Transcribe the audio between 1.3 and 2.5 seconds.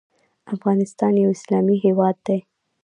اسلامي هیواد دی.